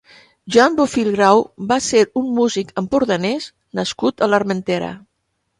[0.53, 1.41] Joan Bofill Grau
[1.73, 3.51] va ser un músic empordanès
[3.81, 4.93] nascut a l'Armentera.